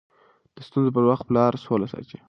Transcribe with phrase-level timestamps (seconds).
[0.55, 2.17] د ستونزو پر وخت پلار سوله ساتي.